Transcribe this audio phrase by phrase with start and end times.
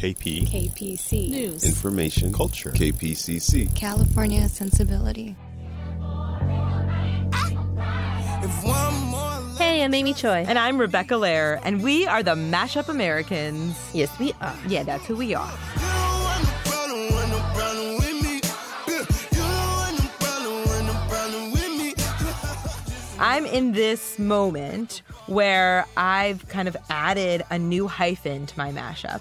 [0.00, 0.48] KP.
[0.48, 1.28] KPC.
[1.28, 1.62] News.
[1.62, 2.32] Information.
[2.32, 2.70] Culture.
[2.70, 3.76] KPCC.
[3.76, 5.36] California sensibility.
[9.58, 10.46] Hey, I'm Amy Choi.
[10.48, 13.76] And I'm Rebecca Lehrer, and we are the Mashup Americans.
[13.92, 14.56] Yes, we are.
[14.66, 15.52] Yeah, that's who we are.
[23.18, 29.20] I'm in this moment where I've kind of added a new hyphen to my mashup,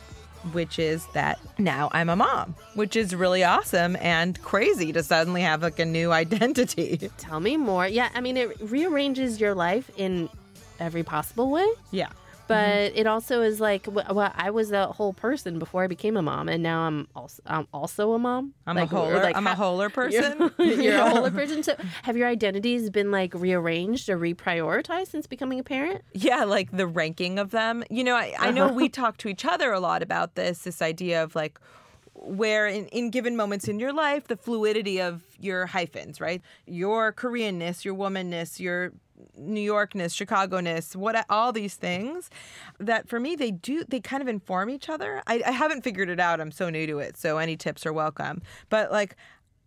[0.52, 5.42] which is that now I'm a mom, which is really awesome and crazy to suddenly
[5.42, 7.10] have like a new identity.
[7.18, 7.88] Tell me more.
[7.88, 10.30] Yeah, I mean, it rearranges your life in
[10.80, 11.68] every possible way.
[11.92, 12.10] Yeah.
[12.50, 12.94] Mm-hmm.
[12.94, 16.22] But it also is like, well, I was a whole person before I became a
[16.22, 18.54] mom, and now I'm also I'm also a mom.
[18.66, 19.24] I'm Like, a or, holer.
[19.24, 20.52] like, I'm a ha- holer person.
[20.58, 21.08] You're, you're Yeah.
[21.08, 21.64] a whole person.
[21.64, 26.02] So, have your identities been like rearranged or reprioritized since becoming a parent?
[26.14, 27.84] Yeah, like the ranking of them.
[27.90, 28.74] You know, I, I know uh-huh.
[28.76, 31.60] we talk to each other a lot about this, this idea of like
[32.14, 36.42] where in, in given moments in your life, the fluidity of your hyphens, right?
[36.66, 38.92] Your Koreanness, your womanness, your
[39.36, 42.30] New Yorkness, Chicago-ness, what all these things
[42.80, 45.22] that for me they do they kind of inform each other.
[45.28, 46.40] I, I haven't figured it out.
[46.40, 48.42] I'm so new to it, so any tips are welcome.
[48.70, 49.16] But like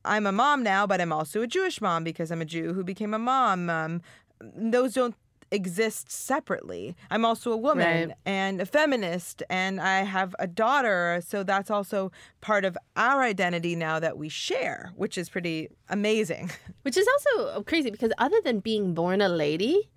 [0.04, 2.82] I'm a mom now, but I'm also a Jewish mom because I'm a Jew who
[2.82, 3.70] became a mom.
[3.70, 4.02] Um,
[4.40, 5.14] those don't
[5.52, 6.96] exist separately.
[7.10, 8.16] I'm also a woman Right.
[8.26, 11.20] and a feminist, and I have a daughter.
[11.26, 16.50] So that's also part of our identity now that we share, which is pretty amazing.
[16.82, 19.88] Which is also crazy because other than being born a lady,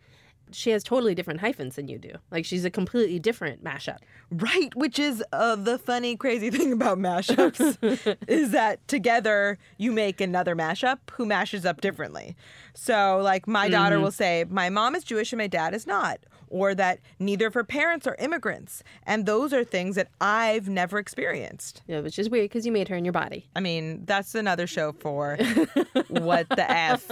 [0.52, 2.12] she has totally different hyphens than you do.
[2.32, 4.00] Like she's a completely different mashup.
[4.32, 10.20] Right, which is uh, the funny, crazy thing about mashups is that together you make
[10.22, 12.36] another mashup who mashes up differently.
[12.74, 16.20] So, like, my daughter will say, My mom is Jewish and my dad is not,
[16.50, 18.84] or that neither of her parents are immigrants.
[19.04, 21.82] And those are things that I've never experienced.
[21.88, 23.48] Yeah, which is weird because you made her in your body.
[23.56, 25.38] I mean, that's another show for
[26.10, 27.08] what the F.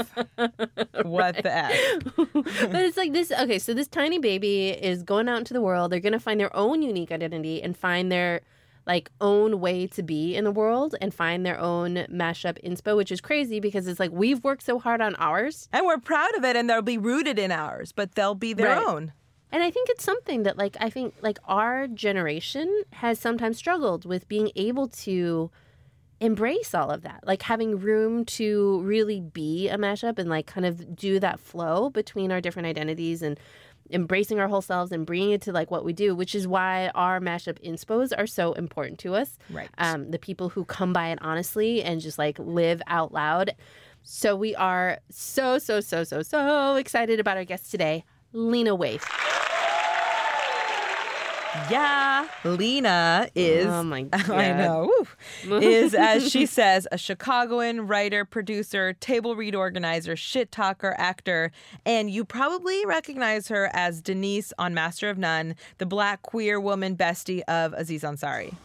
[1.04, 2.04] What the F.
[2.16, 5.92] but it's like this okay, so this tiny baby is going out into the world.
[5.92, 8.42] They're going to find their own unique identity and find their
[8.86, 13.12] like own way to be in the world and find their own mashup inspo, which
[13.14, 15.70] is crazy because it's like we've worked so hard on ours.
[15.72, 18.68] And we're proud of it, and they'll be rooted in ours, but they'll be their
[18.76, 18.86] Right.
[18.86, 19.14] own.
[19.54, 24.04] And I think it's something that like I think like our generation has sometimes struggled
[24.04, 25.52] with being able to
[26.24, 27.20] embrace all of that.
[27.26, 31.90] Like having room to really be a mashup and like kind of do that flow
[31.90, 33.38] between our different identities and
[33.92, 36.90] embracing our whole selves and bringing it to like what we do, which is why
[36.96, 39.38] our mashup inspos are so important to us.
[39.50, 39.70] Right.
[39.78, 43.54] Um, the people who come by it honestly and just like live out loud.
[44.02, 49.33] So we are so, so, so, so, so excited about our guest today, Lena Waithe.
[51.70, 53.68] Yeah, Lena is.
[53.68, 54.30] Oh my god!
[54.30, 54.92] I know.
[55.48, 61.52] woo, is as she says, a Chicagoan writer, producer, table read organizer, shit talker, actor,
[61.86, 66.98] and you probably recognize her as Denise on Master of None, the black queer woman
[66.98, 68.56] bestie of Aziz Ansari.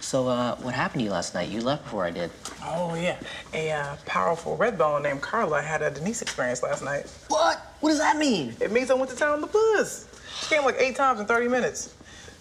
[0.00, 1.48] So, uh, what happened to you last night?
[1.48, 2.30] You left before I did.
[2.62, 3.18] Oh, yeah.
[3.54, 7.10] A uh, powerful red bone named Carla had a Denise experience last night.
[7.28, 7.74] What?
[7.80, 8.54] What does that mean?
[8.60, 10.06] It means I went to town on the bus.
[10.40, 11.94] She came like eight times in 30 minutes.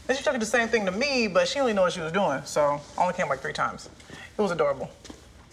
[0.08, 2.12] Then she tried the same thing to me, but she only knew what she was
[2.12, 3.90] doing, so I only came like three times.
[4.38, 4.92] It was adorable.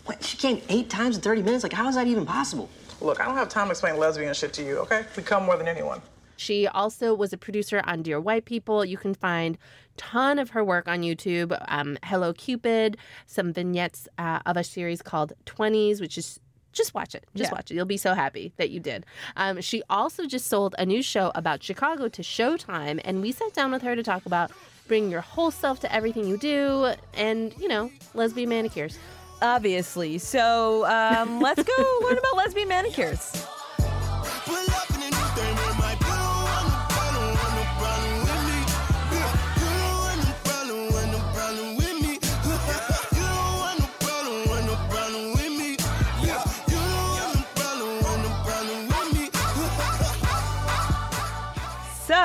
[0.05, 0.23] What?
[0.23, 1.63] She came eight times in 30 minutes?
[1.63, 2.69] Like, how is that even possible?
[3.01, 5.05] Look, I don't have time to explain lesbian shit to you, okay?
[5.17, 6.03] We come more than anyone.
[6.37, 8.85] She also was a producer on Dear White People.
[8.85, 9.57] You can find
[9.97, 11.57] ton of her work on YouTube.
[11.69, 12.97] Um, Hello Cupid,
[13.27, 16.41] some vignettes uh, of a series called 20s, which is
[16.73, 17.25] just watch it.
[17.35, 17.55] Just Yeah.
[17.57, 17.75] watch it.
[17.75, 19.05] You'll be so happy that you did.
[19.37, 23.53] Um, she also just sold a new show about Chicago to Showtime, and we sat
[23.55, 24.51] down with her to talk about
[24.89, 28.99] bringing your whole self to everything you do and, you know, lesbian manicures.
[29.41, 30.19] Obviously.
[30.19, 33.45] So um, let's go learn about lesbian manicures.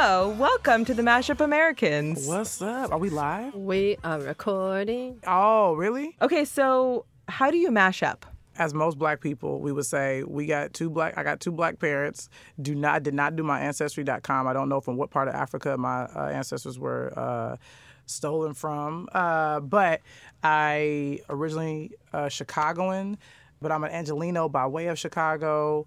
[0.07, 2.27] So, welcome to the Mashup Americans.
[2.27, 2.94] What's up?
[2.94, 3.54] Are we live?
[3.54, 5.19] We are recording.
[5.27, 6.15] Oh, really?
[6.21, 8.25] Okay, so how do you mash up?
[8.57, 11.18] As most black people, we would say we got two black.
[11.18, 12.30] I got two black parents.
[12.62, 14.48] Do not did not do my ancestry.com.
[14.48, 17.57] I don't know from what part of Africa my uh, ancestors were uh,
[18.06, 20.00] stolen from, uh, but
[20.42, 23.18] I originally uh, Chicagoan,
[23.62, 25.86] but I'm an Angelino by way of Chicago,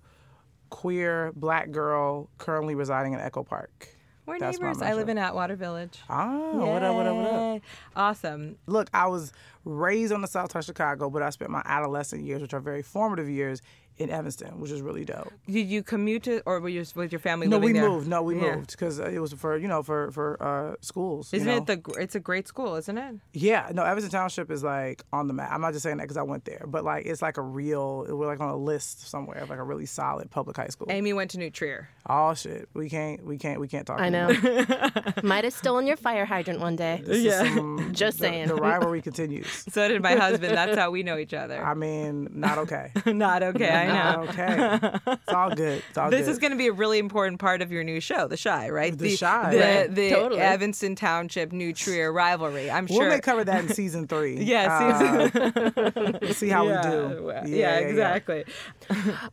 [0.69, 3.89] queer black girl currently residing in Echo Park.
[4.31, 4.81] We're That's neighbors.
[4.81, 5.99] I live in Atwater Village.
[6.09, 7.63] Oh, what up, what up, what up?
[7.97, 8.57] Awesome.
[8.67, 9.33] Look, I was
[9.65, 12.61] raised on the south side of Chicago, but I spent my adolescent years, which are
[12.61, 13.61] very formative years,
[14.01, 15.31] in Evanston, which is really dope.
[15.47, 17.89] Did you commute to, or were you with your family No, living we there?
[17.89, 18.09] moved.
[18.09, 18.57] No, we Yeah.
[18.57, 21.33] moved because it was for you know for for uh, schools.
[21.33, 21.57] Isn't know?
[21.59, 21.79] it the?
[22.01, 23.17] It's a great school, isn't it?
[23.33, 25.51] Yeah, no, Evanston Township is like on the map.
[25.53, 28.07] I'm not just saying that because I went there, but like it's like a real.
[28.09, 30.87] We're like on a list somewhere of like a really solid public high school.
[30.91, 31.89] Amy went to New Trier.
[32.09, 34.01] Oh shit, we can't, we can't, we can't talk.
[34.01, 34.29] I know.
[35.23, 37.03] Might have stolen your fire hydrant one day.
[37.05, 38.49] This is some- Just the- saying.
[38.49, 39.47] The, rivalry continues.
[39.71, 40.57] So did my husband.
[40.57, 41.63] That's how we know each other.
[41.63, 42.91] I mean, not okay.
[43.07, 43.67] Not okay.
[43.91, 44.23] I know.
[44.23, 44.91] Okay.
[45.13, 45.83] It's all good.
[45.89, 46.31] It's all This good.
[46.33, 48.97] is going to be a really important part of your new show, The Chi, right?
[48.97, 49.95] The Chi, the, right.
[49.95, 50.41] the Totally.
[50.41, 52.71] Evanston Township New Trier rivalry.
[52.71, 53.01] I'm sure.
[53.01, 54.43] We'll may cover that in season three.
[54.43, 57.23] Yeah, Uh, we'll see how yeah, we do.
[57.25, 57.87] well, Yeah, yeah, yeah, yeah.
[57.89, 58.45] exactly.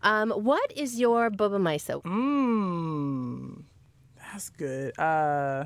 [0.02, 2.02] Um, what is your boba miso?
[2.04, 3.64] Mmm,
[4.32, 4.98] that's good.
[5.00, 5.66] Uh,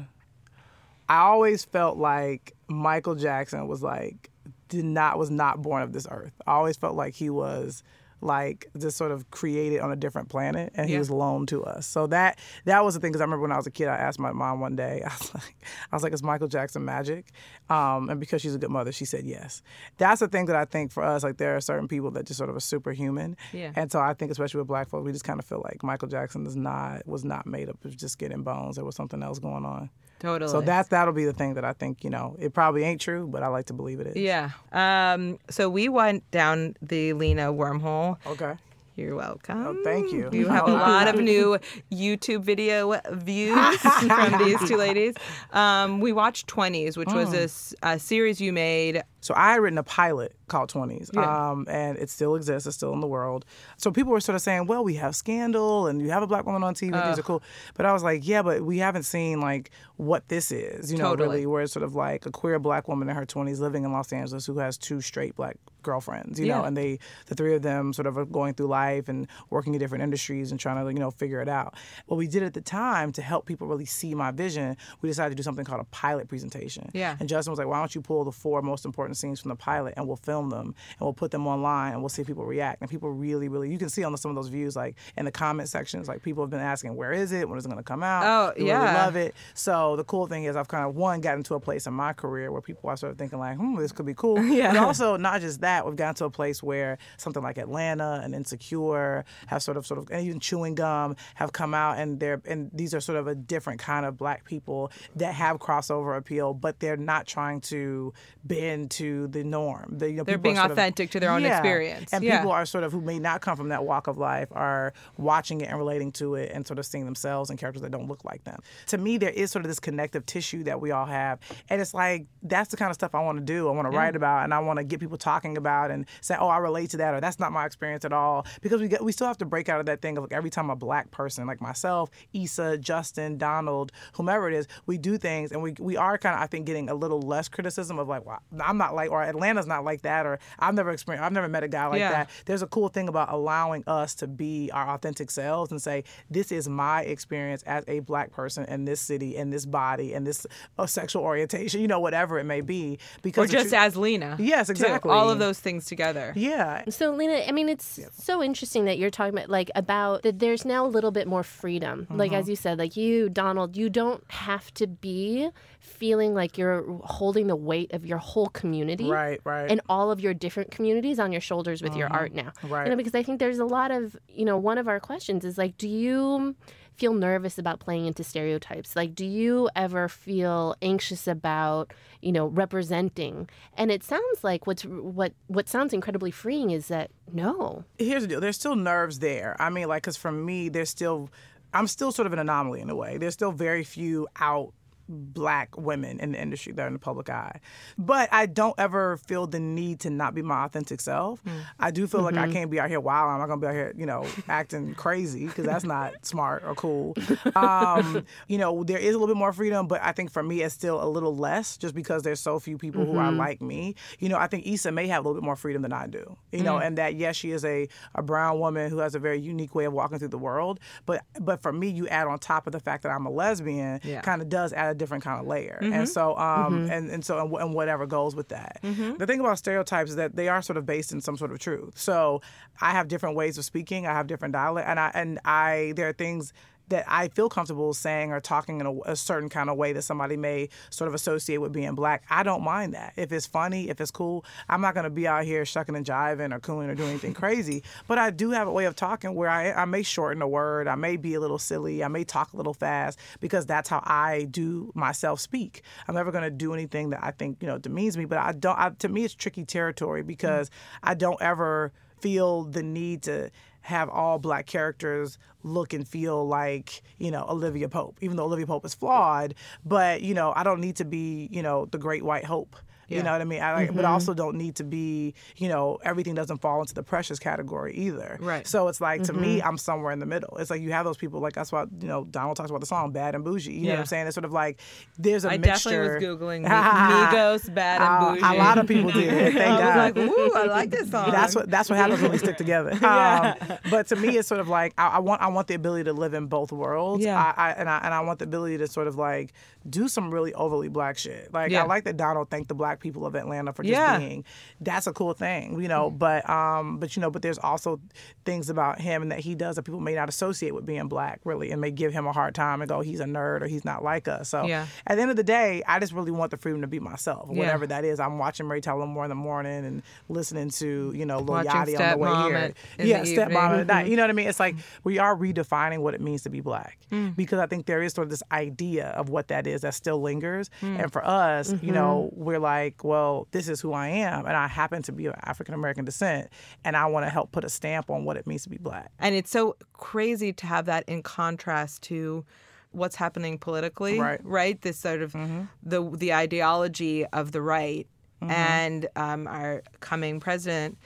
[1.09, 4.29] I always felt like Michael Jackson was like
[4.69, 6.31] did not was not born of this earth.
[6.47, 7.83] I always felt like he was
[8.21, 10.99] like just sort of created on a different planet and he Yeah.
[10.99, 11.85] was loaned to us.
[11.87, 13.95] So that that was the thing because I remember when I was a kid I
[13.97, 15.55] asked my mom one day I was like
[15.91, 17.27] I was like is Michael Jackson magic?
[17.69, 19.61] Um, and because she's a good mother she said yes.
[19.97, 22.37] That's the thing that I think for us like there are certain people that just
[22.37, 23.37] sort of are superhuman.
[23.53, 23.71] Yeah.
[23.75, 26.07] And so I think especially with black folks we just kind of feel like Michael
[26.07, 28.75] Jackson is not was not made up of just getting bones.
[28.75, 29.89] There was something else going on.
[30.21, 30.51] Totally.
[30.51, 33.27] So that's that'll be the thing that I think, you know, it probably ain't true,
[33.27, 34.15] but I like to believe it is.
[34.15, 34.51] Yeah.
[34.71, 38.17] Um, so we went down the Lena wormhole.
[38.27, 38.53] Okay.
[38.97, 39.65] You're welcome.
[39.65, 40.29] Oh, thank you.
[40.31, 41.57] You have a lot of new
[41.91, 45.15] YouTube video views from these two ladies.
[45.53, 47.15] Um, we watched 20s, which Mm.
[47.15, 49.01] was this uh, series you made.
[49.21, 51.51] So I had written a pilot called 20s, Yeah.
[51.51, 52.67] um, and it still exists.
[52.67, 53.45] It's still in the world.
[53.77, 56.45] So people were sort of saying, well, we have Scandal and you have a black
[56.45, 56.91] woman on TV.
[57.09, 57.41] These are cool.
[57.75, 61.11] But I was like, yeah, but we haven't seen like what this is, you know,
[61.11, 61.29] Totally.
[61.29, 63.91] really, where it's sort of like a queer black woman in her 20s living in
[63.93, 67.61] Los Angeles who has two straight black girlfriends, you know, and they, the three of
[67.63, 70.91] them sort of are going through life and working in different industries and trying to,
[70.93, 71.73] you know, figure it out.
[72.07, 75.29] What we did at the time to help people really see my vision, we decided
[75.31, 76.89] to do something called a pilot presentation.
[76.93, 77.15] Yeah.
[77.19, 79.55] And Justin was like, why don't you pull the four most important scenes from the
[79.55, 82.45] pilot and we'll film them and we'll put them online and we'll see if people
[82.45, 82.81] react.
[82.81, 85.31] And people really, really, you can see on some of those views, like in the
[85.31, 87.47] comment sections, like people have been asking, where is it?
[87.47, 88.23] When is it going to come out?
[88.25, 88.81] Oh, We yeah.
[88.83, 89.35] really love it.
[89.53, 92.13] So the cool thing is I've kind of, one, gotten to a place in my
[92.13, 94.39] career where people are sort of thinking like, hmm, this could be cool.
[94.51, 94.73] Yeah.
[94.73, 98.35] But also not just that, we've gotten to a place where something like Atlanta and
[98.35, 102.41] Insecure have sort of, sort of, and even Chewing Gum have come out and they're,
[102.45, 106.53] and these are sort of a different kind of black people that have crossover appeal,
[106.53, 109.97] but they're not trying to bend to the norm.
[109.97, 111.57] The, you know, They're being sort of- authentic to their own Yeah.
[111.57, 112.13] experience.
[112.13, 112.37] And Yeah.
[112.39, 115.61] people are sort of who may not come from that walk of life are watching
[115.61, 118.23] it and relating to it and sort of seeing themselves in characters that don't look
[118.25, 118.59] like them.
[118.87, 121.39] To me, there is sort of this connective tissue that we all have.
[121.69, 123.67] And it's like, that's the kind of stuff I want to do.
[123.67, 126.35] I want to write about and I want to get people talking about and say,
[126.39, 128.45] oh, I relate to that or that's not my experience at all.
[128.61, 130.49] Because we get, we still have to break out of that thing of like every
[130.49, 135.51] time a black person, like myself, Issa, Justin, Donald, whomever it is, we do things
[135.51, 138.25] and we, we are kind of, I think, getting a little less criticism of like,
[138.25, 141.47] well, I'm not like, or Atlanta's not like that, or I've never experienced, I've never
[141.47, 142.11] met a guy like Yeah.
[142.11, 142.29] that.
[142.45, 146.51] There's a cool thing about allowing us to be our authentic selves and say, this
[146.51, 150.45] is my experience as a black person in this city, in this body, in this
[150.77, 152.99] uh, sexual orientation, you know, whatever it may be.
[153.21, 154.35] Because Or just tru- as Lena.
[154.39, 154.71] Yes, too.
[154.71, 155.11] exactly.
[155.11, 156.33] All of those things together.
[156.35, 156.83] yeah.
[156.89, 160.39] So, Lena, I mean, it's so interesting that you're talking about like about that.
[160.39, 162.07] There's now a little bit more freedom.
[162.09, 162.39] Like Mm-hmm.
[162.39, 167.47] as you said, like you, Donald, you don't have to be feeling like you're holding
[167.47, 169.69] the weight of your whole community, Right, right.
[169.69, 172.45] and all of your different communities on your shoulders with your art mm-hmm.
[172.47, 172.53] now.
[172.63, 172.85] Right.
[172.85, 175.45] You know, because I think there's a lot of you know, one of our questions
[175.45, 176.55] is like, do you
[177.01, 178.95] feel nervous about playing into stereotypes?
[178.95, 183.49] Like, do you ever feel anxious about, you know, representing?
[183.75, 187.83] And it sounds like what's what what sounds incredibly freeing is that no.
[187.97, 188.41] here's the deal.
[188.41, 189.55] There's still nerves there.
[189.59, 191.29] I mean, like, because for me, there's still,
[191.73, 193.17] I'm still sort of an anomaly in a way.
[193.17, 194.73] There's still very few out
[195.07, 197.59] black women in the industry that are in the public eye.
[197.97, 201.43] But I don't ever feel the need to not be my authentic self.
[201.43, 201.61] Mm.
[201.79, 202.53] I do feel like I mm-hmm.
[202.53, 203.29] can't be out here wild.
[203.29, 206.75] I'm not gonna be out here, you know, acting crazy because that's not smart or
[206.75, 207.15] cool.
[207.55, 210.61] Um, you know, there is a little bit more freedom, but I think for me
[210.61, 213.37] it's still a little less just because there's so few people who are mm-hmm.
[213.37, 213.95] like me.
[214.19, 216.37] You know, I think Issa may have a little bit more freedom than I do.
[216.51, 216.85] You know, mm.
[216.85, 219.85] and that yes, she is a, a brown woman who has a very unique way
[219.85, 220.79] of walking through the world.
[221.05, 223.99] But but for me, you add on top of the fact that I'm a lesbian,
[224.03, 224.21] Yeah.
[224.21, 225.79] kind of does add a different kind of layer.
[225.81, 226.05] And mm-hmm.
[226.05, 226.91] so um mm-hmm.
[226.91, 228.79] and, and so and, and whatever goes with that.
[228.83, 229.17] Mm-hmm.
[229.17, 231.57] The thing about stereotypes is that they are sort of based in some sort of
[231.59, 231.97] truth.
[231.97, 232.41] So
[232.79, 234.05] I have different ways of speaking.
[234.05, 236.53] I have different dialect, and I and I there are things
[236.91, 240.03] that I feel comfortable saying or talking in a, a certain kind of way that
[240.03, 242.23] somebody may sort of associate with being black.
[242.29, 243.13] I don't mind that.
[243.17, 246.05] If it's funny, if it's cool, I'm not going to be out here shucking and
[246.05, 247.83] jiving or cooling or doing anything crazy.
[248.07, 250.87] But I do have a way of talking where I, I may shorten a word,
[250.87, 254.01] I may be a little silly, I may talk a little fast because that's how
[254.05, 255.81] I do myself speak.
[256.07, 258.25] I'm never going to do anything that I think you know demeans me.
[258.25, 258.77] But I don't.
[258.77, 260.27] I, to me, it's tricky territory mm.
[260.27, 260.69] because
[261.01, 263.49] I don't ever feel the need to
[263.81, 268.67] have all black characters look and feel like you know Olivia Pope, even though Olivia
[268.67, 269.55] Pope is flawed.
[269.85, 272.75] But you know, I don't need to be you know the Great White Hope.
[273.11, 273.61] You know what I mean?
[273.61, 273.95] I, Mm-hmm.
[273.95, 277.93] But also don't need to be, you know, everything doesn't fall into the precious category
[277.95, 278.37] either.
[278.39, 278.67] Right.
[278.67, 279.41] So it's like, to Mm-hmm.
[279.41, 280.57] me, I'm somewhere in the middle.
[280.57, 282.85] It's like you have those people, like that's why, you know, Donald talks about the
[282.87, 283.73] song Bad and Boujee.
[283.75, 284.27] You know what I'm saying?
[284.27, 284.79] It's sort of like
[285.17, 285.89] there's a I mixture.
[286.19, 288.09] definitely was googling Mi- Migos, Bad and
[288.43, 288.55] Uh, Boujee.
[288.55, 289.53] A lot of people did.
[289.53, 289.79] Thank I
[290.11, 290.17] God.
[290.17, 291.31] like, ooh, I like this song.
[291.31, 292.91] That's what that's what happens when we stick together.
[293.05, 293.55] Um,
[293.89, 296.13] but to me, it's sort of like I, I want I want the ability to
[296.13, 297.23] live in both worlds.
[297.23, 297.37] Yeah.
[297.57, 299.53] I, I, and I and I want the ability to sort of like
[299.89, 301.51] do some really overly black shit.
[301.53, 301.83] Like Yeah.
[301.83, 304.17] I like that Donald thanked the black people of Atlanta for just Yeah.
[304.17, 304.45] being.
[304.79, 306.09] That's a cool thing, you know.
[306.09, 307.99] But um, but you know, but there's also
[308.45, 311.41] things about him and that he does that people may not associate with being black,
[311.43, 313.83] really, and may give him a hard time and go, he's a nerd or he's
[313.83, 314.49] not like us.
[314.49, 314.85] So Yeah.
[315.07, 317.49] at the end of the day, I just really want the freedom to be myself,
[317.51, 317.57] Yeah.
[317.59, 318.19] whatever that is.
[318.19, 321.99] I'm watching Mary Tyler Moore in the morning and listening to you know Lil Yachty
[321.99, 322.73] on the way here.
[322.99, 323.51] yeah, stepmom.
[323.51, 323.79] Mm-hmm.
[323.81, 324.07] at night.
[324.07, 324.47] You know what I mean?
[324.47, 327.35] It's like we are redefining what it means to be black Mm.
[327.35, 330.21] because I think there is sort of this idea of what that is that still
[330.21, 330.69] lingers.
[330.81, 331.03] Mm.
[331.03, 331.85] And for us, Mm-hmm.
[331.85, 335.25] you know, we're like, well, this is who I am, and I happen to be
[335.25, 336.49] of African American descent,
[336.83, 339.11] and I want to help put a stamp on what it means to be black.
[339.19, 342.45] And it's so crazy to have that in contrast to
[342.91, 344.39] what's happening politically, Right.
[344.43, 344.81] Right.
[344.81, 345.35] This sort of
[345.83, 348.07] the the ideology of the right
[348.41, 350.97] and um, our coming president.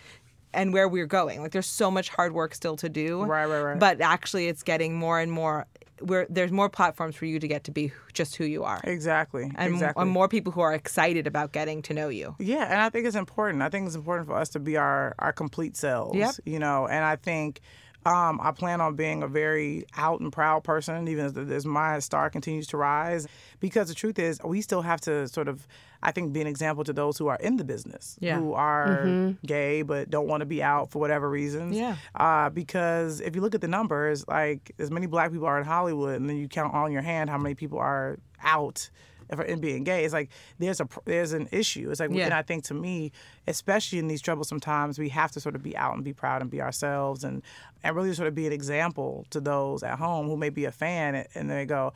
[0.53, 3.23] And where we're going, like there's so much hard work still to do.
[3.23, 3.77] Right, right, right.
[3.77, 5.65] But actually, it's getting more and more.
[6.01, 9.51] Where there's more platforms for you to get to be just who you are, Exactly.
[9.55, 10.01] and, exactly.
[10.01, 12.35] and more people who are excited about getting to know you.
[12.39, 13.63] Yeah, and I think it's important.
[13.63, 16.17] I think it's important for us to be our our complete selves.
[16.17, 16.35] Yep.
[16.45, 17.61] You know, and I think
[18.05, 21.99] um, I plan on being a very out and proud person, even as, as my
[21.99, 23.27] star continues to rise.
[23.59, 25.67] Because the truth is, we still have to sort of,
[26.03, 28.37] I think, be an example to those who are in the business, Yeah.
[28.37, 31.75] who are gay but don't want to be out for whatever reasons.
[31.75, 31.95] Yeah.
[32.13, 35.65] Uh, because if you look at the numbers, like as many black people are in
[35.65, 38.89] Hollywood, and then you count on your hand how many people are out
[39.33, 40.03] for in being gay.
[40.05, 40.29] It's like
[40.59, 41.89] there's a there's an issue.
[41.91, 42.25] It's like, Yeah.
[42.25, 43.11] and I think to me,
[43.47, 46.41] especially in these troublesome times, we have to sort of be out and be proud
[46.41, 47.41] and be ourselves, and
[47.83, 50.71] and really sort of be an example to those at home who may be a
[50.71, 51.93] fan and, and they go.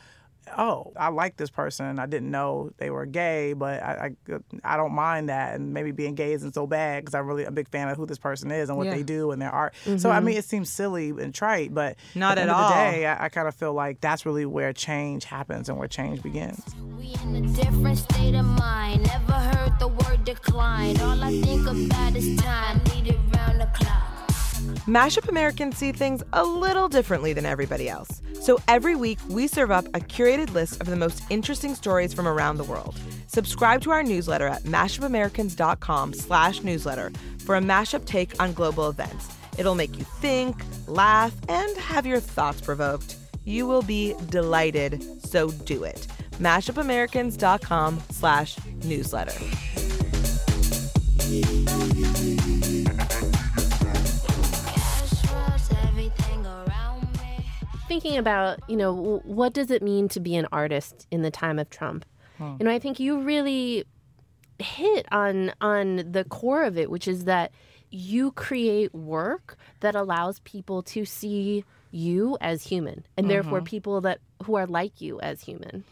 [0.58, 2.00] Oh, I like this person.
[2.00, 5.56] I didn't know they were gay, but I, I, I don't mind that.
[5.56, 8.06] And maybe being gay isn't so bad because I'm really a big fan of who
[8.06, 8.96] this person is and what Yeah.
[8.96, 9.74] they do and their art.
[9.84, 10.26] So I mm-hmm.
[10.26, 12.64] mean, it seems silly and trite, but Not at at the end all.
[12.64, 15.78] Of the day, I, I kind of feel like that's really where change happens and
[15.78, 16.64] where change begins.
[16.98, 19.04] We in a different state of mind.
[19.08, 21.00] Never heard the word decline.
[21.02, 22.82] All I think about is time.
[22.94, 24.09] Need it round the clock.
[24.90, 28.24] Mashup Americans see things a little differently than everybody else.
[28.42, 32.28] So every week, we serve up a curated list of the most interesting stories from
[32.28, 33.00] around the world.
[33.28, 37.12] Subscribe to our newsletter at mashupamericans.com slash newsletter
[37.46, 39.30] for a mashup take on global events.
[39.60, 40.56] It'll make you think,
[40.88, 43.16] laugh, and have your thoughts provoked.
[43.44, 46.08] You will be delighted, so do it.
[46.40, 49.69] mashupamericans.com slash newsletter.
[58.00, 61.60] Thinking about, you know, what does it mean to be an artist in the time
[61.60, 62.06] of Trump?
[62.38, 62.56] Hmm.
[62.60, 63.86] You know, I think you really
[64.58, 67.52] hit on on the core of it, which is that
[67.92, 73.66] you create work that allows people to see you as human, and therefore mm-hmm.
[73.66, 75.84] people that who are like you as human.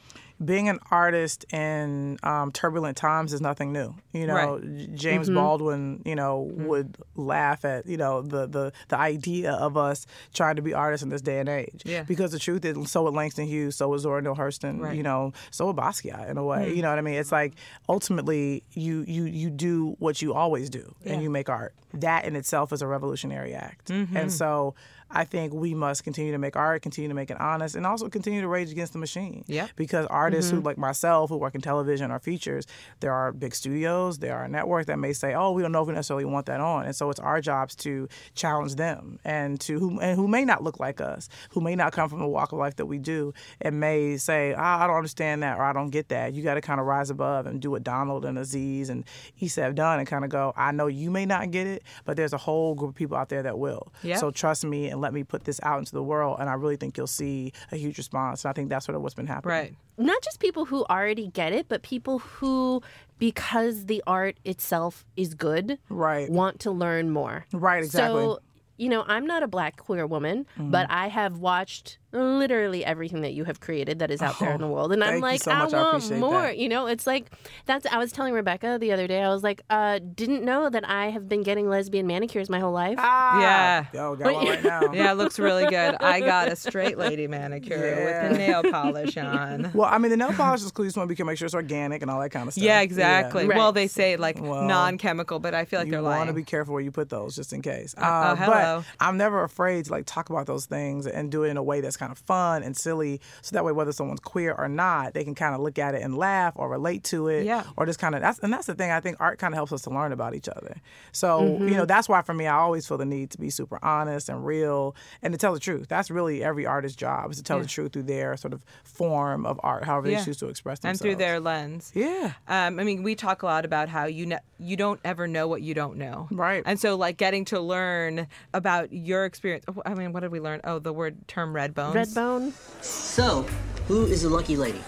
[0.43, 3.95] Being an artist in um, turbulent times is nothing new.
[4.13, 5.35] You know, J- James mm-hmm.
[5.35, 6.67] Baldwin, you know, mm.
[6.67, 11.03] would laugh at you know the the the idea of us trying to be artists
[11.03, 11.81] in this day and age.
[11.85, 12.03] Yeah.
[12.03, 14.95] Because the truth is, so would Langston Hughes, so would Zora Neale Hurston, Right.
[14.95, 16.71] you know, so would Basquiat in a way.
[16.71, 16.75] Mm.
[16.75, 17.15] You know what I mean?
[17.15, 17.53] It's like
[17.89, 21.73] ultimately you you you do what you always do, and you make art.
[21.93, 23.89] That in itself is a revolutionary act.
[23.89, 24.75] And so.
[25.09, 28.09] I think we must continue to make art, continue to make it honest, and also
[28.09, 29.69] continue to rage against the machine Yep.
[29.77, 32.67] because artists who like myself who work in television or features
[32.99, 35.87] there are big studios there are networks that may say oh we don't know if
[35.87, 39.79] we necessarily want that on and so it's our jobs to challenge them and to
[39.79, 42.51] who and who may not look like us who may not come from the walk
[42.51, 45.71] of life that we do and may say ah, I don't understand that or I
[45.71, 48.37] don't get that you got to kind of rise above and do what Donald and
[48.37, 49.05] Aziz and
[49.39, 52.17] Issa have done and kind of go I know you may not get it but
[52.17, 54.17] there's a whole group of people out there that will Yeah.
[54.17, 56.37] so trust me and and let me put this out into the world.
[56.39, 58.43] And I really think you'll see a huge response.
[58.43, 59.51] And I think that's sort of what's been happening.
[59.55, 59.75] Right.
[59.99, 62.81] not just people who already get it, but people who,
[63.19, 66.29] because the art itself is good, Right.
[66.31, 67.45] want to learn more.
[67.53, 68.21] Right, exactly.
[68.23, 68.39] So,
[68.77, 70.71] you know, I'm not a black queer woman, Mm-hmm.
[70.71, 74.61] but I have watched literally everything that you have created that is out there in
[74.61, 75.73] the world, and I'm Oh, thank you like, so I much.
[75.73, 76.41] Want appreciate more.
[76.41, 76.57] that.
[76.57, 77.31] You know, it's like
[77.65, 77.85] that's.
[77.87, 79.21] I was telling Rebecca the other day.
[79.21, 82.71] I was like, uh, didn't know that I have been getting lesbian manicures my whole
[82.71, 82.95] life.
[82.99, 83.85] Ah, Yeah.
[83.93, 84.81] Yo, got one right now.
[84.93, 85.95] Yeah, it looks really good.
[85.99, 88.23] I got a straight lady manicure Yeah.
[88.29, 89.71] with the nail polish on.
[89.77, 90.85] Well, I mean, the nail polish is cool.
[90.85, 92.63] You just want to make sure it's organic and all that kind of stuff.
[92.63, 93.47] Yeah, exactly.
[93.47, 93.57] Right.
[93.57, 96.27] Well, they say like Well, non-chemical, but I feel like you they're like you want
[96.29, 97.93] to be careful where you put those, just in case.
[97.97, 98.83] oh, Uh, hello.
[98.97, 101.63] But I'm never afraid to like talk about those things and do it in a
[101.63, 105.13] way that's kind of fun and silly, so that way whether someone's queer or not,
[105.13, 107.45] they can kind of look at it and laugh or relate to it.
[107.45, 107.63] Yeah.
[107.77, 108.91] Or just kind of that's and that's the thing.
[108.91, 110.75] I think art kind of helps us to learn about each other.
[111.11, 111.67] So Mm-hmm.
[111.67, 114.29] you know that's why for me, I always feel the need to be super honest
[114.29, 115.87] and real and to tell the truth.
[115.87, 119.45] That's really every artist's job is to tell the truth through their sort of form
[119.45, 120.19] of art, however Yeah.
[120.19, 121.01] they choose to express themselves.
[121.01, 121.91] and through their lens.
[121.93, 122.33] yeah.
[122.47, 125.47] Um, I mean, we talk a lot about how you ne- you don't ever know
[125.47, 126.63] what you don't know, Right.
[126.65, 129.65] And so, like, getting to learn about your experience.
[129.67, 130.61] oh, I mean, what did we learn?
[130.63, 131.95] Oh, the word term red bones.
[131.95, 132.53] Red bone.
[132.81, 133.43] So,
[133.87, 134.81] who is the lucky lady?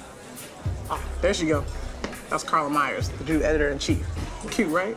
[0.89, 1.63] Oh, there she go.
[2.29, 4.05] That's Carla Myers, the new editor in chief.
[4.51, 4.95] Cute, right?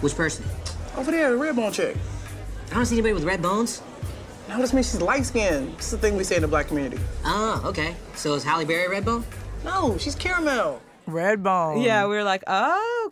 [0.00, 0.44] Which person?
[0.96, 1.96] Over there, the red bone chick.
[2.70, 3.82] I don't see anybody with red bones.
[4.48, 5.72] No, this means she's light skinned.
[5.74, 6.98] It's the thing we say in the black community.
[7.24, 7.96] Ah, okay.
[8.14, 9.24] So is Halle Berry red bone?
[9.64, 10.80] No, she's caramel.
[11.06, 11.80] Red bone.
[11.80, 12.42] Yeah, we were like,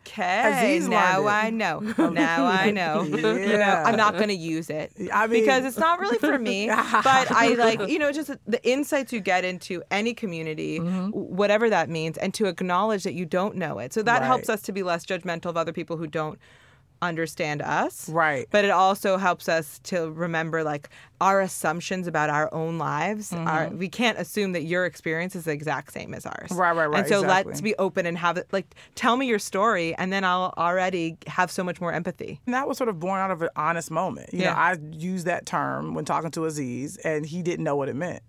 [0.06, 1.26] okay, Aziz now.
[1.26, 1.80] I know.
[1.80, 3.02] Now I know.
[3.04, 3.20] You
[3.58, 6.66] know, I'm not going to use it I mean- because it's not really for me.
[6.68, 11.10] but I like, you know, just the insights you get into any community, Mm-hmm.
[11.10, 13.92] whatever that means, and to acknowledge that you don't know it.
[13.92, 14.26] So that Right.
[14.26, 16.38] helps us to be less judgmental of other people who don't
[17.02, 18.08] understand us.
[18.08, 18.46] Right.
[18.50, 20.88] But it also helps us to remember like
[21.20, 23.32] our assumptions about our own lives.
[23.32, 26.48] Are, we can't assume that your experience is the exact same as ours.
[26.50, 26.60] Mm-hmm.
[26.60, 27.50] Right, right, right, And so exactly.
[27.52, 31.16] let's be open and have it like tell me your story and then I'll already
[31.26, 32.40] have so much more empathy.
[32.46, 34.32] And that was sort of born out of an honest moment.
[34.32, 34.52] You Yeah.
[34.52, 37.96] know, I used that term when talking to Aziz, and he didn't know what it
[37.96, 38.22] meant.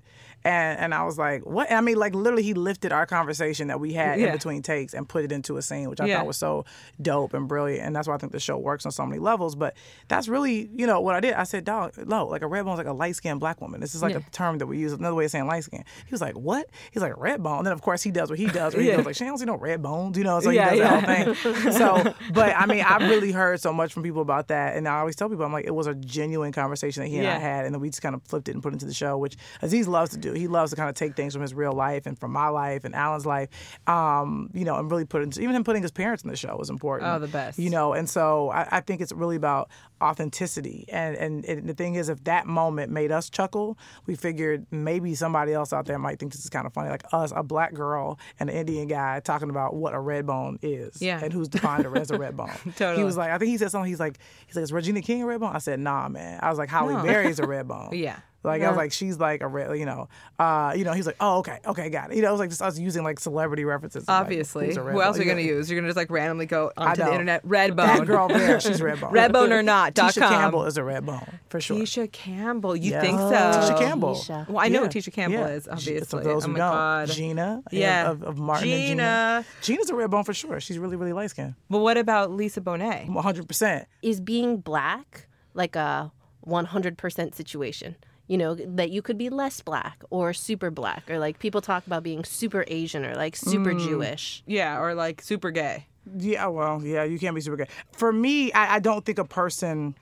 [0.46, 1.72] And and I was like, what?
[1.72, 5.08] I mean, like literally, he lifted our conversation that we had in between takes and
[5.08, 6.18] put it into a scene, which I Yeah.
[6.18, 6.66] thought was so
[7.02, 7.86] dope and brilliant.
[7.86, 9.56] And that's why I think the show works on so many levels.
[9.56, 9.76] But
[10.10, 11.34] that's really, you know, what I did.
[11.34, 13.80] I said, dog, no, like a red bone's like a light skinned black woman.
[13.80, 14.20] This is like Yeah.
[14.28, 15.84] a term that we use, another way of saying light skin.
[16.06, 16.70] He was like, what?
[16.92, 17.60] He's like, red bone.
[17.60, 18.98] And then, of course, he does what he does, where he Yeah.
[18.98, 21.24] goes like, she don't see no red bones, you know, so Yeah, he does yeah.
[21.26, 21.72] the whole thing.
[21.72, 24.76] So, but I mean, I've really heard so much from people about that.
[24.76, 27.28] And I always tell people, I'm like, it was a genuine conversation that he and
[27.28, 27.66] I had.
[27.66, 29.38] And then we just kind of flipped it and put it into the show, which
[29.62, 30.33] Aziz loves to do.
[30.36, 32.84] He loves to kind of take things from his real life and from my life
[32.86, 33.50] and Alan's life,
[33.88, 36.56] um, you know, and really put into, even him putting his parents in the show
[36.58, 37.10] was important.
[37.12, 37.60] Oh, the best.
[37.60, 39.70] You know, and so I, I think it's really about
[40.02, 40.86] authenticity.
[40.90, 45.16] And, and, and the thing is, if that moment made us chuckle, we figured maybe
[45.16, 46.90] somebody else out there might think this is kind of funny.
[46.90, 50.60] Like us, a black girl and an Indian guy talking about what a red bone
[50.62, 51.20] is Yeah.
[51.24, 52.52] and who's defined as a red bone.
[52.76, 52.98] Totally.
[52.98, 53.90] He was like, I think he said something.
[53.90, 55.56] He's like, he's like, is Regina King a red bone?
[55.56, 56.40] I said, nah, man.
[56.42, 57.04] I was like, Halle No.
[57.04, 57.90] Berry's a red bone.
[57.94, 58.18] Yeah.
[58.44, 60.92] Like I was like, she's like a red, you know, uh, you know.
[60.92, 62.18] He's like, oh, okay, okay, got it.
[62.18, 64.04] You know, it was like just us using like celebrity references.
[64.08, 64.66] Obviously.
[64.68, 65.54] who's a red Who else are you going to Yeah.
[65.54, 65.70] use?
[65.70, 67.88] You're going to just like randomly go onto the internet, red bone.
[67.88, 69.14] That girl there, she's red bone.
[69.14, 70.34] Redbone or not, dot Tisha com.
[70.34, 71.78] Campbell is a red bone for sure.
[71.78, 72.76] Tisha Campbell.
[72.76, 73.02] You Yeah.
[73.02, 73.30] think so?
[73.30, 74.16] Tisha Campbell.
[74.16, 74.48] Tisha.
[74.50, 74.88] Well, I know Yeah.
[74.88, 75.48] who Tisha Campbell Yeah.
[75.48, 76.20] is, obviously.
[76.20, 77.10] For those oh my don't, God.
[77.10, 78.10] Gina, Yeah.
[78.12, 78.88] of, of Martin and Gina.
[78.94, 79.46] Gina.
[79.62, 80.60] Gina's a red bone for sure.
[80.60, 81.56] She's really, really light skinned.
[81.70, 83.08] But what about Lisa Bonet?
[83.08, 83.86] 100%.
[84.02, 86.12] Is being black like a
[86.46, 87.96] 100% situation?
[88.28, 91.86] You know, that you could be less black or super black, or like people talk
[91.86, 93.86] about being super Asian or like super Mm.
[93.86, 94.44] Jewish.
[94.48, 95.88] Yeah, or like super gay.
[96.18, 99.26] Yeah, well, yeah, you can't be super gay For me, I, I don't think a
[99.26, 99.96] person.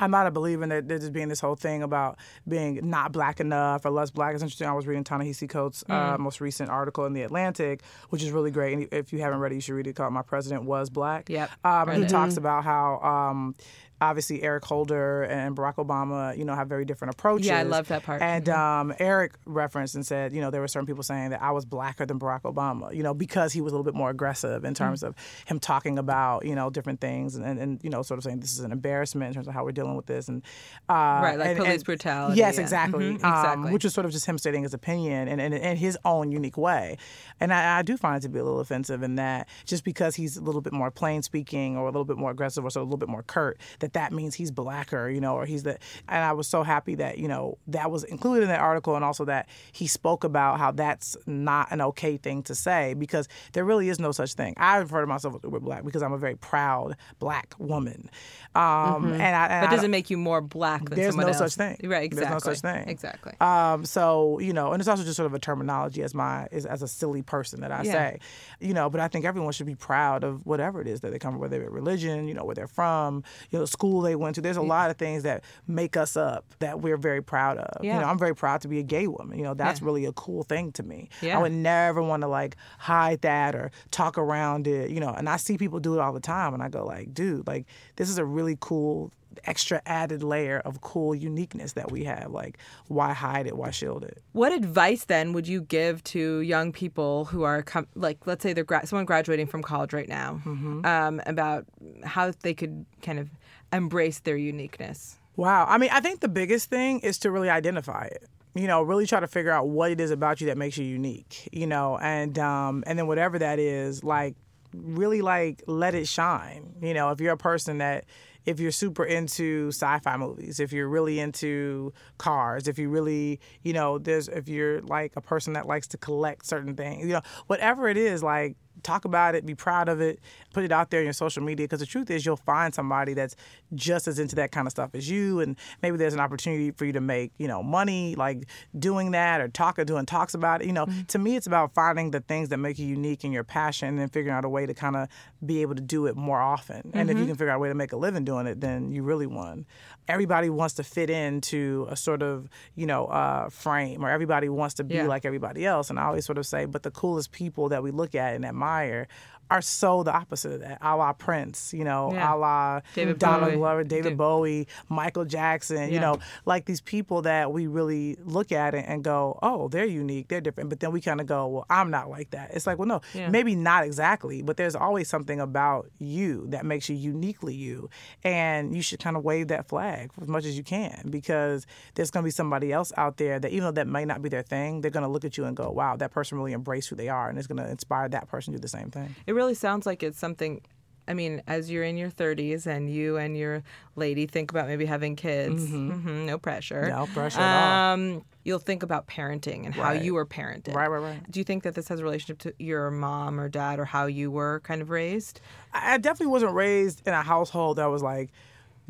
[0.00, 3.10] I'm not a believer in that there's just being this whole thing about being not
[3.10, 4.32] black enough or less black.
[4.34, 4.68] It's interesting.
[4.68, 6.20] I was reading Ta-Nehisi Coates' uh, Mm.
[6.20, 8.74] most recent article in the Atlantic, which is really great.
[8.74, 9.96] And if you haven't read it, you should read it.
[9.96, 13.00] Called "My President Was Black." Yep, Um, he talks about how.
[13.00, 13.56] Um,
[14.00, 17.48] Obviously, Eric Holder and Barack Obama, you know, have very different approaches.
[17.48, 18.22] Yeah, I love that part.
[18.22, 18.56] And Mhm.
[18.56, 21.64] um, Eric referenced and said, you know, there were certain people saying that I was
[21.64, 24.74] blacker than Barack Obama, you know, because he was a little bit more aggressive in
[24.74, 25.14] terms of
[25.46, 28.40] him talking about, you know, different things and, and, and, you know, sort of saying
[28.40, 30.28] this is an embarrassment in terms of how we're dealing with this.
[30.28, 30.42] And
[30.88, 32.60] uh, Right, like and- police brutality, Yes, yeah.
[32.62, 33.04] exactly.
[33.16, 33.72] Mhm, Um, exactly.
[33.72, 36.56] which was sort of just him stating his opinion and in, in his own unique
[36.56, 36.96] way.
[37.40, 40.14] And I, I do find it to be a little offensive in that just because
[40.16, 42.82] he's a little bit more plain speaking or a little bit more aggressive or sort
[42.82, 45.62] of a little bit more curt, that that means he's blacker, you know, or he's
[45.62, 45.78] the.
[46.08, 49.04] And I was so happy that you know that was included in that article, and
[49.04, 53.64] also that he spoke about how that's not an okay thing to say because there
[53.64, 54.54] really is no such thing.
[54.56, 58.10] I refer to myself as uber black because I'm a very proud black woman,
[58.54, 61.32] um, and I and But does doesn't make you more black than there's someone no
[61.32, 61.38] else.
[61.38, 61.88] such thing.
[61.88, 62.28] Right, exactly.
[62.30, 62.88] There's no such thing.
[62.88, 63.32] Exactly.
[63.40, 66.66] Um, so you know, and it's also just sort of a terminology as my as,
[66.66, 67.92] as a silly person that I Yeah.
[67.92, 68.20] say,
[68.60, 68.90] you know.
[68.90, 71.40] But I think everyone should be proud of whatever it is that they come from,
[71.40, 74.40] whether they're religion, you know, where they're from, you know, school they went to.
[74.40, 77.84] There's a lot of things that make us up that we're very proud of.
[77.84, 77.94] Yeah.
[77.94, 79.38] You know, I'm very proud to be a gay woman.
[79.38, 79.86] You know, that's Yeah.
[79.86, 81.08] really a cool thing to me.
[81.22, 81.38] Yeah.
[81.38, 84.90] I would never want to like hide that or talk around it.
[84.90, 87.14] You know, and I see people do it all the time, and I go like,
[87.14, 89.12] dude, like this is a really cool
[89.44, 94.02] extra added layer of cool uniqueness that we have like why hide it why shield
[94.02, 98.42] it What advice then would you give to young people who are com- like, let's
[98.42, 100.84] say they're gra- someone graduating from college right now, Mm-hmm.
[100.84, 101.66] um, about
[102.04, 103.28] how they could kind of
[103.72, 105.16] embrace their uniqueness?
[105.36, 105.66] Wow.
[105.68, 108.28] I mean, I think the biggest thing is to really identify it.
[108.54, 110.84] You know, really try to figure out what it is about you that makes you
[110.84, 111.48] unique.
[111.52, 114.34] You know, and um, and then whatever that is, like
[114.74, 116.74] really like let it shine.
[116.82, 118.04] You know, if you're a person that
[118.48, 123.74] if you're super into sci-fi movies, if you're really into cars, if you really, you
[123.74, 127.20] know, there's if you're like a person that likes to collect certain things, you know,
[127.46, 130.20] whatever it is, like talk about it, be proud of it,
[130.52, 131.64] put it out there in your social media.
[131.64, 133.36] Because the truth is, you'll find somebody that's
[133.74, 136.84] just as into that kind of stuff as you, and maybe there's an opportunity for
[136.84, 138.46] you to make, you know, money like
[138.78, 140.66] doing that or talk or doing talks about it.
[140.66, 143.44] You know, to me, it's about finding the things that make you unique in your
[143.44, 145.08] passion, and then figuring out a way to kind of
[145.44, 146.90] be able to do it more often.
[146.94, 148.90] And if you can figure out a way to make a living doing it, then
[148.90, 149.66] you really won.
[150.08, 154.74] Everybody wants to fit into a sort of, you know, uh, frame, or everybody wants
[154.76, 155.06] to be Yeah.
[155.06, 155.90] like everybody else.
[155.90, 158.44] And I always sort of say, but the coolest people that we look at and
[158.68, 159.08] admire
[159.50, 160.78] are so the opposite of that.
[160.82, 162.34] A la Prince, you know, Yeah.
[162.34, 163.56] a la David Donald Bowie.
[163.56, 168.52] Glover, David Dav- Bowie, Michael Jackson, you know, like these people that we really look
[168.52, 170.68] at it and go, oh, they're unique, they're different.
[170.70, 172.50] But then we kind of go, well, I'm not like that.
[172.52, 173.28] It's like, well, no, Yeah.
[173.30, 177.88] maybe not exactly, but there's always something about you that makes you uniquely you.
[178.24, 182.10] And you should kind of wave that flag as much as you can because there's
[182.10, 184.42] going to be somebody else out there that, even though that might not be their
[184.42, 186.96] thing, they're going to look at you and go, wow, that person really embraced who
[186.96, 187.28] they are.
[187.28, 189.14] And it's going to inspire that person to do the same thing.
[189.26, 190.60] It really sounds like it's something.
[191.06, 193.62] I mean, as you're in your 30s and you and your
[193.96, 196.88] lady think about maybe having kids, hmm no pressure.
[196.88, 197.94] No pressure at all.
[197.94, 200.74] Um, you'll think about parenting and how you were parented.
[200.74, 201.30] Right, right, right.
[201.30, 204.04] Do you think that this has a relationship to your mom or dad or how
[204.06, 205.40] you were kind of raised?
[205.72, 208.30] I definitely wasn't raised in a household that was like,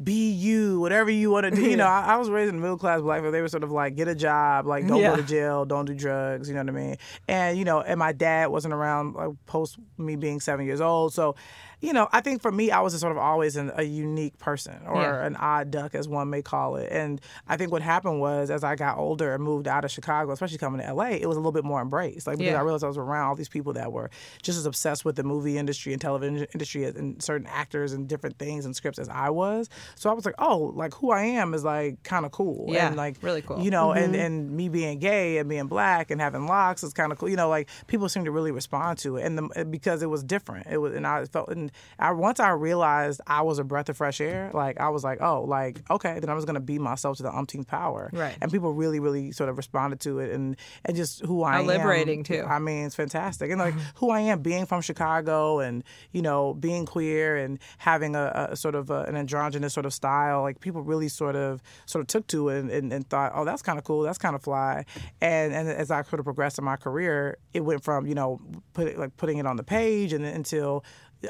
[0.03, 1.63] be you, whatever you want to do.
[1.63, 3.73] You know, I, I was raised in middle class black, but they were sort of
[3.73, 5.11] like, get a job, like don't Yeah.
[5.11, 6.49] go to jail, don't do drugs.
[6.49, 6.97] You know what I mean?
[7.27, 11.13] And you know, and my dad wasn't around like, post me being seven years old,
[11.15, 11.35] so.
[11.81, 14.39] You know, I think for me, I was a sort of always an, a unique
[14.39, 15.25] person or Yeah.
[15.25, 16.91] an odd duck, as one may call it.
[16.91, 20.33] And I think what happened was, as I got older and moved out of Chicago,
[20.33, 22.27] especially coming to LA, it was a little bit more embraced.
[22.27, 22.59] Like because Yeah.
[22.59, 24.11] I realized I was around all these people that were
[24.43, 28.39] just as obsessed with the movie industry and television industry and certain actors and different
[28.39, 29.69] things and scripts as I was.
[29.95, 32.67] So I was like, oh, like who I am is like kind of cool.
[32.69, 33.61] Yeah, and like really cool.
[33.63, 34.23] You know, and mm-hmm.
[34.23, 37.29] and me being gay and being black and having locks is kind of cool.
[37.29, 40.25] You know, like people seem to really respond to it, and the, because it was
[40.25, 40.67] different.
[40.67, 41.68] It was, and I felt, and
[41.99, 44.51] I once I realized I was a breath of fresh air.
[44.55, 47.35] Like I was like, oh, like okay, then I was gonna be myself to the
[47.35, 48.11] umpteenth power.
[48.13, 48.37] Right.
[48.41, 51.61] And people really, really sort of responded to it, and and just who I How
[51.61, 51.67] am.
[51.67, 52.45] liberating, too.
[52.47, 53.51] I mean, it's fantastic.
[53.51, 58.17] And like who I am, being from Chicago and, you know, being queer and having
[58.17, 61.63] a, a sort of a, an androgynous sort of style, like people really sort of
[61.87, 64.03] sort of took to it and, and, and thought, oh, that's kind of cool.
[64.03, 64.85] That's kind of fly.
[65.21, 68.41] And and as I sort of progressed in my career, it went from, you know,
[68.73, 70.85] put it, like putting it on the page and then until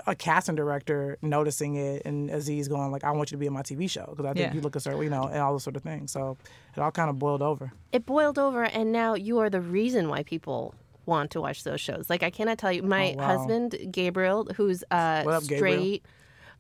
[0.07, 3.53] a casting director noticing it and Aziz going like, I want you to be in
[3.55, 4.55] my TV show because I think Yeah.
[4.55, 6.13] you look a certain, you know, and all those sort of things.
[6.13, 6.37] So
[6.77, 7.73] it all kind of boiled over.
[7.93, 10.75] It boiled over, and now you are the reason why people
[11.07, 12.11] want to watch those shows.
[12.11, 13.27] Like I cannot tell you, my Oh, wow.
[13.39, 15.99] husband Gabriel, who's uh, up, Gabriel?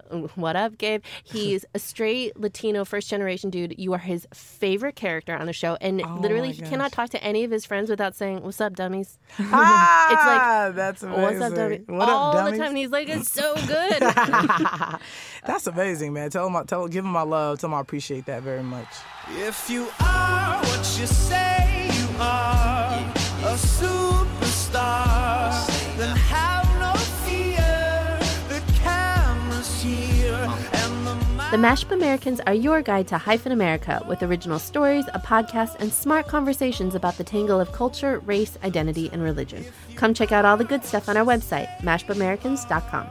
[0.09, 0.31] Straight.
[0.39, 1.03] What up, Gabe?
[1.25, 3.75] He's a straight Latino first generation dude.
[3.79, 7.23] You are his favorite character on the show, and literally my he cannot talk to
[7.23, 11.23] any of his friends without saying, "What's up, dummies?" Ah, that's amazing.
[11.23, 11.81] What's up, dummy?
[11.87, 12.69] What All up, the time.
[12.69, 14.03] And he's like, "It's so good."
[15.47, 16.31] That's amazing, man.
[16.31, 17.59] Tell him, I- tell, give him my love.
[17.61, 18.89] Tell him I appreciate that very much.
[19.31, 23.13] If you are what you say you are,
[23.45, 23.57] a
[31.51, 35.91] the Mashup Americans are your guide to hyphen America with original stories, a podcast, and
[35.91, 39.65] smart conversations about the tangle of culture, race, identity, and religion.
[39.97, 43.07] Come check out all the good stuff on our website, mashupamericans.com.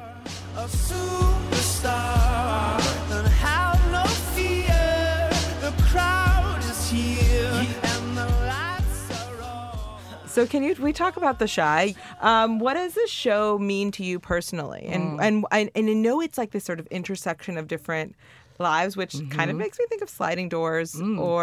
[10.37, 11.95] So can you we talk about the Chi?
[12.21, 14.85] Um, what does this show mean to you personally?
[14.85, 18.15] And and I, and I know it's like this sort of intersection of different
[18.59, 21.01] lives, which kind of makes me think of sliding doors or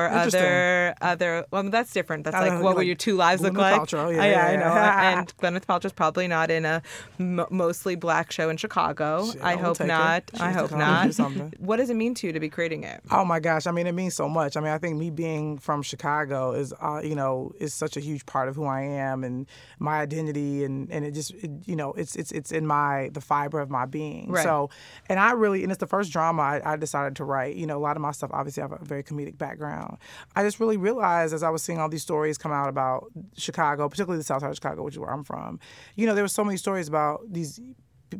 [0.08, 0.14] Mm-hmm.
[0.16, 0.40] interesting.
[0.40, 1.46] other other.
[1.50, 2.24] Well, that's different.
[2.24, 3.80] That's I like know, what would like your two lives look Gwyneth like?
[3.82, 4.74] Paltrow, yeah, Uh, yeah, I know.
[4.74, 5.18] yeah.
[5.18, 6.82] and Gwyneth Paltrow's probably not in a
[7.20, 9.26] m- mostly black show in Chicago.
[9.30, 10.30] Shit, I hope not.
[10.40, 11.54] I hope come and do not.
[11.58, 13.02] What does it mean to you to be creating it?
[13.10, 13.66] Oh my gosh!
[13.66, 14.56] I mean, it means so much.
[14.56, 18.00] I mean, I think me being from Chicago is, uh, you know, is such a
[18.00, 19.46] huge part of who I am and
[19.78, 23.20] my identity, and and it just, it, you know, it's it's it's in my the
[23.20, 24.30] fiber of my being.
[24.30, 24.42] Right.
[24.42, 24.70] So,
[25.08, 27.56] and I really, and it's the first drama I, I decided to write.
[27.56, 29.98] You know, a lot of my stuff obviously I have a very comedic background.
[30.34, 33.88] I just really realized as I was seeing all these stories come out about Chicago,
[33.88, 35.60] particularly the South Side of Chicago, which is where I'm from.
[35.96, 37.60] You know, there were so many stories about these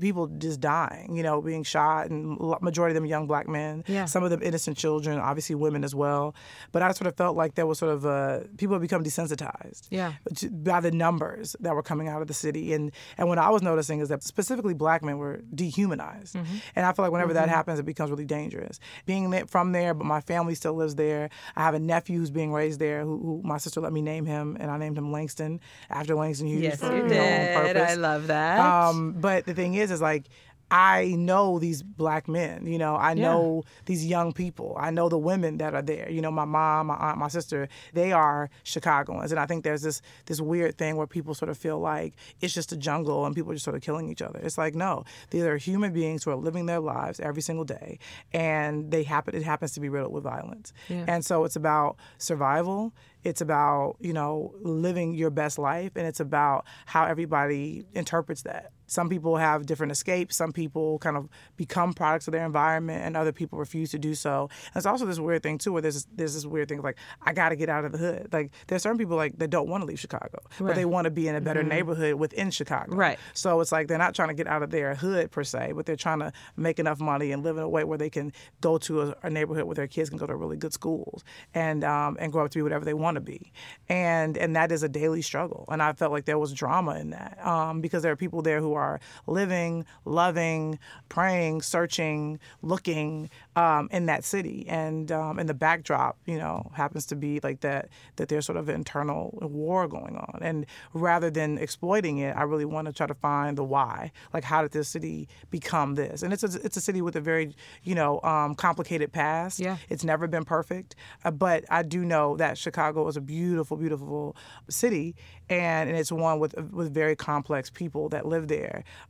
[0.00, 3.84] people just dying, you know, being shot, and majority of them young black men.
[3.86, 4.04] Yeah.
[4.06, 6.34] Some of them innocent children, obviously women as well.
[6.72, 9.88] But I sort of felt like there was sort of uh, people had become desensitized.
[9.90, 10.12] Yeah.
[10.36, 13.50] to- By the numbers that were coming out of the city, and and what I
[13.50, 16.56] was noticing is that specifically black men were dehumanized, Mm-hmm.
[16.76, 18.80] and I feel like whenever that happens, it becomes really dangerous.
[19.06, 21.30] Being from there, but my family still lives there.
[21.56, 24.26] I have a nephew who's being raised there, who, who my sister let me name
[24.26, 26.62] him, and I named him Langston after Langston Hughes.
[26.62, 27.54] Yes, for, you know, on did.
[27.76, 27.90] purpose.
[27.90, 28.58] I love that.
[28.60, 30.28] Um, but the thing is, is like
[30.70, 32.66] I know these black men.
[32.66, 34.76] You know, I know these young people.
[34.78, 36.10] I know the women that are there.
[36.10, 37.68] You know, my mom, my aunt, my sister.
[37.92, 41.58] They are Chicagoans, and I think there's this this weird thing where people sort of
[41.58, 44.40] feel like it's just a jungle and people are just sort of killing each other.
[44.42, 47.98] It's like no, these are human beings who are living their lives every single day,
[48.32, 49.36] and they happen.
[49.36, 50.72] It happens to be riddled with violence,
[51.06, 52.92] and so it's about survival.
[53.22, 58.72] It's about, you know, living your best life and it's about how everybody interprets that.
[58.86, 60.36] Some people have different escapes.
[60.36, 64.14] Some people kind of become products of their environment, and other people refuse to do
[64.14, 64.48] so.
[64.66, 67.32] And it's also this weird thing too, where there's there's this weird thing like I
[67.32, 68.28] got to get out of the hood.
[68.32, 71.10] Like there's certain people like that don't want to leave Chicago, but they want to
[71.10, 72.94] be in a better neighborhood within Chicago.
[72.94, 73.18] Right.
[73.32, 75.86] So it's like they're not trying to get out of their hood per se, but
[75.86, 78.78] they're trying to make enough money and live in a way where they can go
[78.78, 82.16] to a, a neighborhood where their kids can go to really good schools and um,
[82.20, 83.52] and grow up to be whatever they want to be.
[83.88, 85.64] And and that is a daily struggle.
[85.68, 88.60] And I felt like there was drama in that um, because there are people there
[88.60, 94.66] who are living, loving, praying, searching, looking um, in that city.
[94.68, 98.58] And um, and the backdrop, you know, happens to be like that that there's sort
[98.58, 100.38] of an internal war going on.
[100.42, 104.12] And rather than exploiting it, I really want to try to find the why.
[104.32, 106.22] Like how did this city become this?
[106.22, 109.60] And it's a, it's a city with a very you know um, complicated past.
[109.60, 109.76] Yeah.
[109.88, 114.36] It's never been perfect, uh, but I do know that Chicago is a beautiful, beautiful
[114.68, 115.14] city,
[115.48, 118.63] and, and it's one with with very complex people that live there.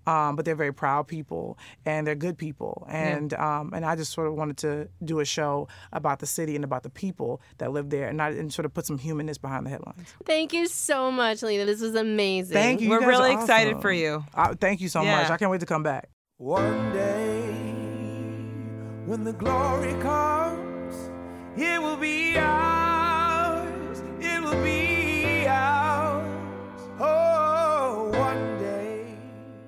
[0.07, 4.13] Um, but they're very proud people, and they're good people, and um, and I just
[4.13, 7.73] sort of wanted to do a show about the city and about the people that
[7.73, 10.15] live there, and, I, and sort of put some humanness behind the headlines.
[10.25, 11.65] Thank you so much, Lena.
[11.65, 12.55] This was amazing.
[12.55, 12.91] Thank you.
[12.91, 14.25] We're you guys are really excited for you.
[14.35, 15.23] Uh, thank you so Yeah.
[15.23, 15.31] much.
[15.31, 16.09] I can't wait to come back.
[16.39, 17.41] One day,
[19.07, 21.11] when the glory comes,
[21.57, 24.03] it will be ours.
[24.21, 24.84] It will be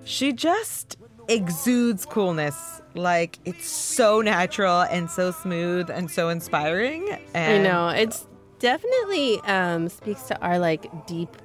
[0.06, 0.96] She just
[1.28, 2.80] exudes coolness.
[2.94, 7.12] Like it's so natural and so smooth and so inspiring.
[7.12, 7.88] I And know.
[7.88, 8.26] It's
[8.60, 11.36] definitely um, speaks to our like deep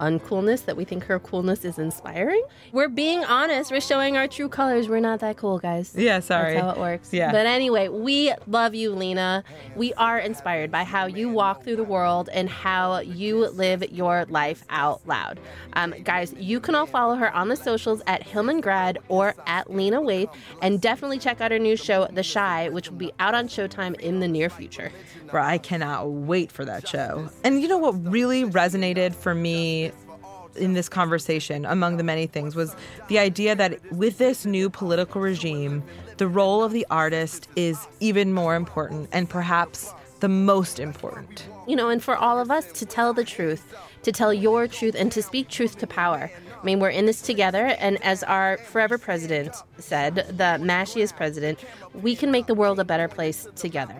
[0.00, 2.42] uncoolness that we think her coolness is inspiring.
[2.72, 3.70] We're being honest.
[3.70, 4.88] We're showing our true colors.
[4.88, 5.94] We're not that cool, guys.
[5.96, 6.54] Yeah, sorry.
[6.54, 7.12] That's how it works.
[7.12, 7.32] Yeah.
[7.32, 9.44] But anyway, we love you, Lena.
[9.74, 14.26] We are inspired by how you walk through the world and how you live your
[14.28, 15.40] life out loud.
[15.74, 19.70] Um, guys, you can all follow her on the socials at Hillman Grad or at
[19.70, 20.32] Lena Waithe,
[20.62, 23.98] and definitely check out her new show, The Chi, which will be out on Showtime
[24.00, 24.92] in the near future.
[25.30, 27.28] Bro, I cannot wait for that show.
[27.44, 29.85] And you know what really resonated for me
[30.58, 32.74] in this conversation, among the many things, was
[33.08, 35.82] the idea that with this new political regime,
[36.16, 41.46] the role of the artist is even more important and perhaps the most important.
[41.66, 44.94] you know, and for all of us to tell the truth, to tell your truth,
[44.96, 46.30] and to speak truth to power.
[46.60, 51.58] I mean, we're in this together, and as our forever president said, the mashiest president,
[51.92, 53.96] we can make the world a better place together.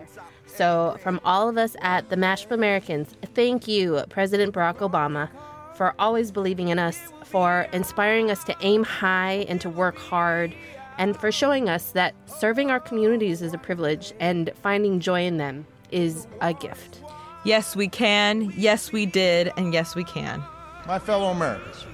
[0.47, 5.29] So, from all of us at the Mashup Americans, thank you, President Barack Obama,
[5.77, 10.53] for always believing in us, for inspiring us to aim high and to work hard,
[10.97, 15.37] and for showing us that serving our communities is a privilege and finding joy in
[15.37, 17.01] them is a gift.
[17.45, 18.51] Yes, we can.
[18.57, 19.51] Yes, we did.
[19.55, 20.43] And yes, we can.
[20.87, 21.85] my fellow Americans.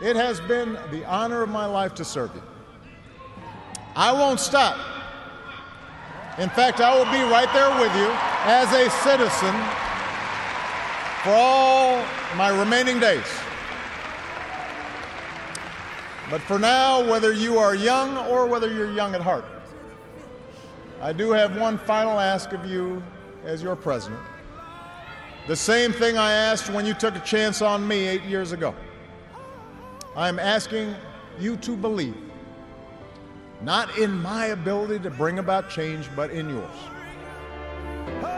[0.00, 2.42] It has been the honor of my life to serve you.
[3.96, 4.78] I won't stop.
[6.38, 8.08] In fact, I will be right there with you
[8.44, 9.54] as a citizen
[11.28, 12.02] for all
[12.36, 13.26] my remaining days.
[16.30, 19.44] But for now, whether you are young or whether you're young at heart,
[21.02, 23.02] I do have one final ask of you
[23.44, 24.22] as your president.
[25.48, 28.74] The same thing I asked when you took a chance on me eight years ago.
[30.16, 30.94] I'm asking
[31.38, 32.16] you to believe,
[33.60, 38.37] not in my ability to bring about change, but in yours.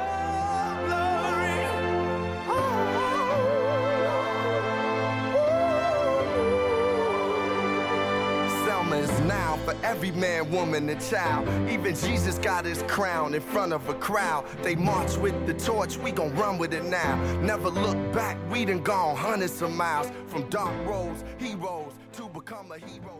[9.90, 11.48] Every man, woman, and child.
[11.68, 14.46] Even Jesus got his crown in front of a crowd.
[14.62, 17.16] They march with the torch, we gon' run with it now.
[17.40, 20.12] Never look back, we done gone hundreds of miles.
[20.28, 23.19] From dark roads, heroes, to become a hero.